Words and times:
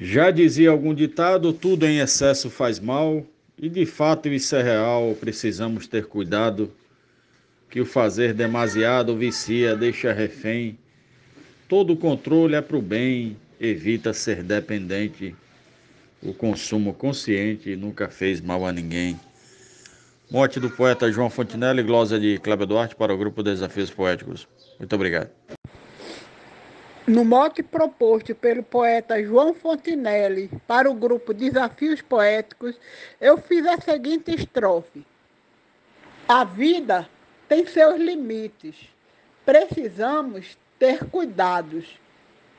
Já 0.00 0.30
dizia 0.30 0.70
algum 0.70 0.94
ditado: 0.94 1.52
tudo 1.52 1.86
em 1.86 1.98
excesso 1.98 2.48
faz 2.48 2.78
mal, 2.78 3.26
e 3.58 3.68
de 3.68 3.84
fato 3.84 4.28
isso 4.28 4.54
é 4.54 4.62
real. 4.62 5.16
Precisamos 5.18 5.86
ter 5.86 6.06
cuidado, 6.06 6.72
que 7.70 7.80
o 7.80 7.86
fazer 7.86 8.32
demasiado 8.32 9.16
vicia, 9.16 9.76
deixa 9.76 10.12
refém. 10.12 10.78
Todo 11.68 11.96
controle 11.96 12.54
é 12.54 12.60
para 12.60 12.76
o 12.76 12.82
bem, 12.82 13.36
evita 13.60 14.12
ser 14.12 14.42
dependente. 14.42 15.34
O 16.22 16.32
consumo 16.32 16.94
consciente 16.94 17.76
nunca 17.76 18.08
fez 18.08 18.40
mal 18.40 18.66
a 18.66 18.72
ninguém. 18.72 19.18
Morte 20.30 20.60
do 20.60 20.70
poeta 20.70 21.10
João 21.10 21.30
Fontinelli, 21.30 21.82
glosa 21.82 22.18
de 22.18 22.38
Cléber 22.38 22.66
Duarte 22.66 22.94
para 22.94 23.14
o 23.14 23.18
grupo 23.18 23.42
Desafios 23.42 23.90
Poéticos. 23.90 24.46
Muito 24.78 24.94
obrigado. 24.94 25.30
No 27.08 27.24
mote 27.24 27.62
proposto 27.62 28.34
pelo 28.34 28.62
poeta 28.62 29.22
João 29.22 29.54
Fontinelli 29.54 30.50
para 30.66 30.90
o 30.90 30.94
grupo 30.94 31.32
Desafios 31.32 32.02
Poéticos, 32.02 32.78
eu 33.18 33.38
fiz 33.38 33.66
a 33.66 33.80
seguinte 33.80 34.34
estrofe: 34.34 35.06
A 36.28 36.44
vida 36.44 37.08
tem 37.48 37.66
seus 37.66 37.98
limites. 37.98 38.76
Precisamos 39.46 40.58
ter 40.78 41.06
cuidados. 41.06 41.98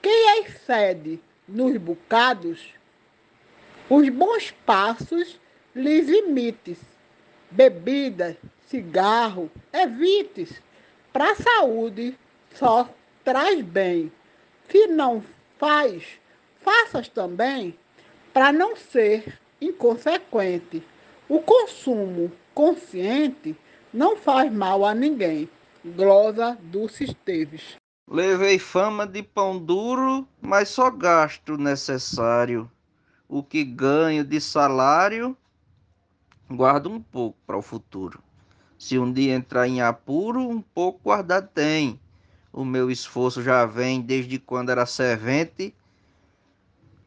Quem 0.02 0.42
excede 0.42 1.22
nos 1.48 1.78
bocados, 1.78 2.74
os 3.88 4.10
bons 4.10 4.50
passos 4.66 5.40
lhes 5.76 6.10
imites 6.10 6.80
bebida, 7.52 8.36
cigarro, 8.68 9.52
evites. 9.72 10.60
Para 11.14 11.34
a 11.34 11.36
saúde 11.36 12.18
só 12.56 12.90
traz 13.24 13.62
bem. 13.62 14.12
Se 14.70 14.88
não 14.88 15.24
faz, 15.58 16.04
faças 16.62 17.08
também 17.08 17.78
para 18.32 18.52
não 18.52 18.76
ser 18.76 19.40
inconsequente. 19.60 20.84
O 21.28 21.40
consumo 21.40 22.32
consciente 22.54 23.56
não 23.94 24.16
faz 24.16 24.52
mal 24.52 24.86
a 24.86 24.94
ninguém. 24.94 25.50
Glosa 25.84 26.58
Dulce 26.62 27.06
Esteves. 27.06 27.78
Levei 28.08 28.60
fama 28.60 29.08
de 29.08 29.24
pão 29.24 29.58
duro, 29.58 30.28
mas 30.42 30.70
só 30.70 30.90
gasto 30.90 31.58
necessário. 31.58 32.70
O 33.28 33.44
que 33.44 33.64
ganho 33.64 34.24
de 34.24 34.42
salário 34.42 35.38
guarda 36.50 36.90
um 36.90 37.02
pouco 37.02 37.38
para 37.46 37.58
o 37.58 37.62
futuro. 37.62 38.22
Se 38.78 38.98
um 38.98 39.12
dia 39.12 39.34
entrar 39.34 39.68
em 39.68 39.82
apuro, 39.82 40.42
um 40.42 40.62
pouco 40.62 41.02
guardado 41.04 41.48
tem. 41.54 42.00
O 42.52 42.66
meu 42.66 42.90
esforço 42.90 43.44
já 43.44 43.66
vem 43.66 44.02
desde 44.02 44.40
quando 44.40 44.72
era 44.72 44.86
servente. 44.86 45.74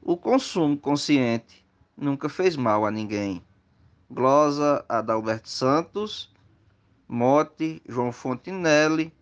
O 0.00 0.16
consumo 0.16 0.76
consciente 0.76 1.64
nunca 1.96 2.28
fez 2.28 2.56
mal 2.56 2.86
a 2.86 2.90
ninguém. 2.90 3.42
Glosa 4.10 4.84
Adalberto 4.88 5.48
Santos, 5.48 6.32
Mote 7.08 7.82
João 7.88 8.12
Fontinelli, 8.12 9.12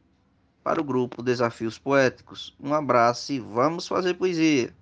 para 0.62 0.80
o 0.80 0.84
grupo 0.84 1.22
Desafios 1.22 1.78
Poéticos. 1.78 2.54
Um 2.60 2.74
abraço 2.74 3.32
e 3.32 3.38
vamos 3.38 3.88
fazer 3.88 4.14
poesia. 4.14 4.74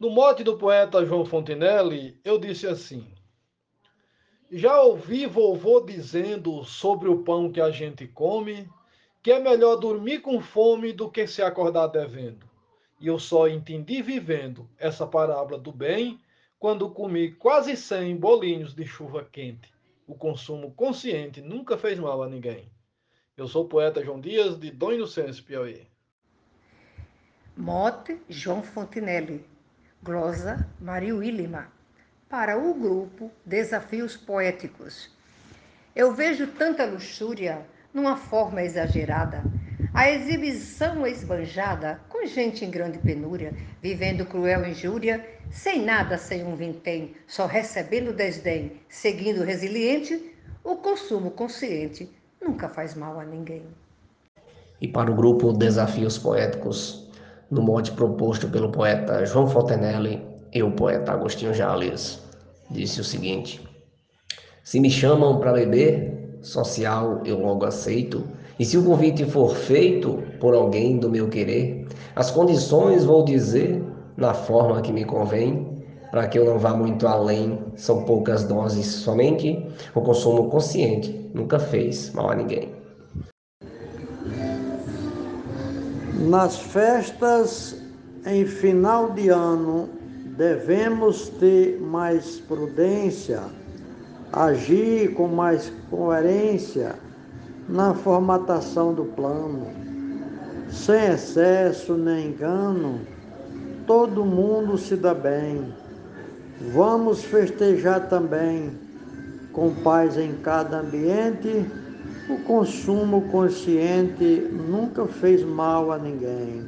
No 0.00 0.10
mote 0.10 0.42
do 0.42 0.58
poeta 0.58 1.06
João 1.06 1.24
Fontenelle, 1.24 2.18
eu 2.24 2.38
disse 2.38 2.66
assim: 2.66 3.06
Já 4.50 4.82
ouvi 4.82 5.24
vovô 5.24 5.80
dizendo 5.80 6.64
sobre 6.64 7.08
o 7.08 7.22
pão 7.22 7.50
que 7.50 7.60
a 7.60 7.70
gente 7.70 8.06
come, 8.08 8.68
que 9.24 9.32
é 9.32 9.40
melhor 9.40 9.76
dormir 9.76 10.20
com 10.20 10.38
fome 10.42 10.92
do 10.92 11.10
que 11.10 11.26
se 11.26 11.40
acordar 11.40 11.86
devendo. 11.86 12.46
E 13.00 13.06
eu 13.06 13.18
só 13.18 13.48
entendi 13.48 14.02
vivendo 14.02 14.68
essa 14.78 15.06
parábola 15.06 15.58
do 15.58 15.72
bem 15.72 16.20
quando 16.58 16.90
comi 16.90 17.32
quase 17.32 17.74
100 17.74 18.18
bolinhos 18.18 18.74
de 18.74 18.84
chuva 18.84 19.24
quente. 19.24 19.72
O 20.06 20.14
consumo 20.14 20.72
consciente 20.74 21.40
nunca 21.40 21.78
fez 21.78 21.98
mal 21.98 22.22
a 22.22 22.28
ninguém. 22.28 22.70
Eu 23.34 23.48
sou 23.48 23.64
o 23.64 23.68
poeta 23.68 24.04
João 24.04 24.20
Dias, 24.20 24.60
de 24.60 24.70
Dom 24.70 24.92
Inocêncio, 24.92 25.42
Piauí. 25.42 25.86
Mote 27.56 28.20
João 28.28 28.62
Fontenelle 28.62 29.42
glosa 30.02 30.68
Maria 30.78 31.14
Willima, 31.14 31.72
para 32.28 32.58
o 32.58 32.74
grupo 32.74 33.32
Desafios 33.42 34.18
Poéticos. 34.18 35.10
Eu 35.96 36.12
vejo 36.12 36.46
tanta 36.48 36.84
luxúria 36.84 37.66
numa 37.94 38.16
forma 38.16 38.60
exagerada, 38.60 39.44
a 39.94 40.10
exibição 40.10 41.06
esbanjada, 41.06 42.00
com 42.08 42.26
gente 42.26 42.64
em 42.64 42.70
grande 42.70 42.98
penúria, 42.98 43.54
vivendo 43.80 44.26
cruel 44.26 44.66
injúria, 44.66 45.24
sem 45.50 45.84
nada, 45.84 46.18
sem 46.18 46.42
um 46.42 46.56
vintém, 46.56 47.14
só 47.28 47.46
recebendo 47.46 48.12
desdém, 48.12 48.72
seguindo 48.88 49.44
resiliente, 49.44 50.34
o 50.64 50.76
consumo 50.76 51.30
consciente 51.30 52.10
nunca 52.42 52.68
faz 52.68 52.96
mal 52.96 53.20
a 53.20 53.24
ninguém. 53.24 53.62
E 54.80 54.88
para 54.88 55.12
o 55.12 55.14
grupo 55.14 55.52
Desafios 55.52 56.18
Poéticos, 56.18 57.08
no 57.48 57.62
mote 57.62 57.92
proposto 57.92 58.48
pelo 58.48 58.72
poeta 58.72 59.24
João 59.24 59.46
Fontenelle 59.46 60.20
e 60.52 60.62
o 60.62 60.72
poeta 60.72 61.12
Agostinho 61.12 61.54
Jales, 61.54 62.20
disse 62.68 63.00
o 63.00 63.04
seguinte: 63.04 63.62
Se 64.64 64.80
me 64.80 64.90
chamam 64.90 65.38
para 65.38 65.52
beber, 65.52 66.23
social 66.46 67.20
eu 67.24 67.40
logo 67.40 67.64
aceito, 67.64 68.24
e 68.58 68.64
se 68.64 68.78
o 68.78 68.84
convite 68.84 69.24
for 69.24 69.54
feito 69.54 70.22
por 70.38 70.54
alguém 70.54 70.98
do 70.98 71.10
meu 71.10 71.28
querer, 71.28 71.86
as 72.14 72.30
condições 72.30 73.04
vou 73.04 73.24
dizer 73.24 73.82
na 74.16 74.32
forma 74.32 74.80
que 74.80 74.92
me 74.92 75.04
convém, 75.04 75.84
para 76.10 76.28
que 76.28 76.38
eu 76.38 76.44
não 76.44 76.58
vá 76.58 76.72
muito 76.72 77.08
além, 77.08 77.58
são 77.74 78.04
poucas 78.04 78.44
doses 78.44 78.86
somente, 78.86 79.66
o 79.94 80.00
consumo 80.00 80.48
consciente 80.48 81.28
nunca 81.34 81.58
fez 81.58 82.12
mal 82.12 82.30
a 82.30 82.36
ninguém. 82.36 82.72
Nas 86.28 86.56
festas 86.56 87.76
em 88.24 88.46
final 88.46 89.10
de 89.10 89.28
ano, 89.28 89.88
devemos 90.36 91.28
ter 91.28 91.80
mais 91.80 92.40
prudência, 92.40 93.42
agir 94.34 95.14
com 95.14 95.28
mais 95.28 95.72
coerência 95.88 96.96
na 97.68 97.94
formatação 97.94 98.92
do 98.92 99.04
plano, 99.04 99.68
sem 100.68 101.12
excesso 101.12 101.94
nem 101.94 102.28
engano, 102.28 103.00
todo 103.86 104.24
mundo 104.24 104.76
se 104.76 104.96
dá 104.96 105.14
bem. 105.14 105.72
Vamos 106.72 107.22
festejar 107.22 108.08
também, 108.08 108.72
com 109.52 109.72
paz 109.82 110.18
em 110.18 110.34
cada 110.42 110.80
ambiente 110.80 111.64
o 112.28 112.38
consumo 112.38 113.22
consciente 113.30 114.48
nunca 114.50 115.04
fez 115.06 115.44
mal 115.44 115.92
a 115.92 115.98
ninguém. 115.98 116.64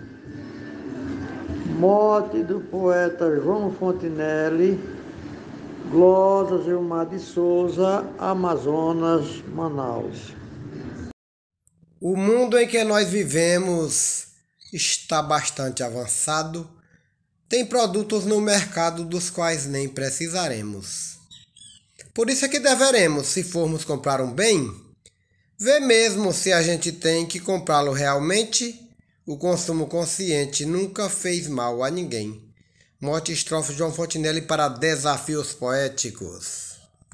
Morte 1.79 2.43
do 2.43 2.61
poeta 2.61 3.35
João 3.41 3.71
Fontinelli, 3.71 4.79
Glosa 5.97 6.63
Gilmar 6.63 7.09
de 7.09 7.19
Souza, 7.19 8.07
Amazonas, 8.19 9.43
Manaus. 9.49 10.35
O 11.99 12.15
mundo 12.15 12.59
em 12.59 12.69
que 12.69 12.85
nós 12.85 13.09
vivemos 13.09 14.27
está 14.75 15.23
bastante 15.23 15.83
avançado. 15.83 16.69
Tem 17.49 17.65
produtos 17.65 18.27
no 18.27 18.43
mercado 18.43 19.07
dos 19.07 19.31
quais 19.31 19.65
nem 19.65 19.89
precisaremos. 19.89 21.17
Por 22.13 22.29
isso 22.29 22.45
é 22.45 22.49
que 22.49 22.61
deveremos, 22.61 23.29
se 23.29 23.43
formos 23.43 23.83
comprar 23.83 24.21
um 24.21 24.31
bem, 24.31 24.71
Vê 25.59 25.81
mesmo 25.81 26.31
se 26.35 26.53
a 26.53 26.61
gente 26.61 26.93
tem 26.93 27.25
que 27.25 27.41
comprá-lo 27.41 27.93
realmente. 27.93 28.79
O 29.27 29.39
consumo 29.39 29.87
consciente 29.87 30.67
nunca 30.67 31.09
fez 31.09 31.49
mal 31.49 31.83
a 31.83 31.91
ninguém. 31.91 32.46
Mote 33.07 33.31
estrofe 33.31 33.73
João 33.73 33.93
Fontinelli 33.93 34.43
para 34.43 34.67
Desafios 34.67 35.53
Poéticos. 35.53 36.76